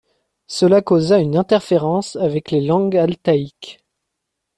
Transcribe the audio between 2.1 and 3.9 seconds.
avec les langues altaïques.